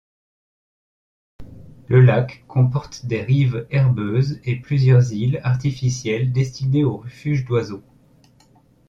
Le 1.87 2.01
lac 2.01 2.43
comporte 2.47 3.05
des 3.05 3.21
rives 3.21 3.67
herbeuses 3.69 4.39
et 4.45 4.55
plusieurs 4.55 5.13
îles 5.13 5.39
artificielles 5.43 6.31
destinées 6.31 6.83
aux 6.85 6.97
refuges 6.97 7.45
d'oiseaux. 7.45 7.83